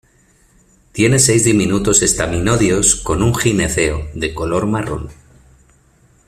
Tiene 0.93 1.19
seis 1.19 1.43
diminutos 1.43 2.01
estaminodios 2.01 2.95
con 2.95 3.21
un 3.21 3.35
gineceo 3.35 4.09
de 4.15 4.33
color 4.33 4.65
marrón. 4.65 5.09